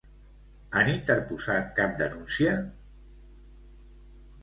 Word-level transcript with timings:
Han 0.79 0.89
interposat 0.93 1.71
cap 1.81 1.95
denúncia? 2.01 2.57